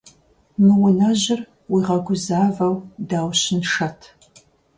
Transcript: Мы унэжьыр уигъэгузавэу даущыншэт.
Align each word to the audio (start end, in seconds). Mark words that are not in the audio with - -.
Мы 0.63 0.71
унэжьыр 0.85 1.41
уигъэгузавэу 1.71 2.73
даущыншэт. 3.09 3.99